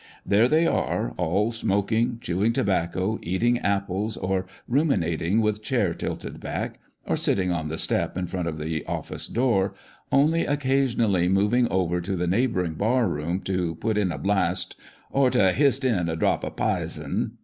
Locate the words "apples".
3.59-4.17